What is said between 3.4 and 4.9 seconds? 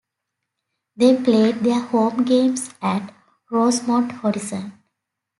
Rosemont Horizon.